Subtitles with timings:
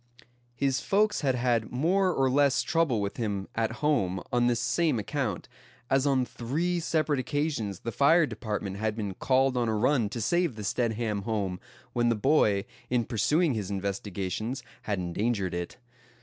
[0.55, 4.97] His folks had had more or less trouble with him at home on this same
[4.97, 5.47] account;
[5.91, 10.19] as on three separate occasions the fire department had been called on a run to
[10.19, 11.59] save the Stedham home,
[11.93, 15.77] when the boy, in pursuing his investigations, had endangered it.